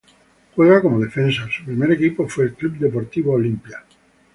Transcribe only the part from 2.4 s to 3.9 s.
el Club Deportivo Olimpia.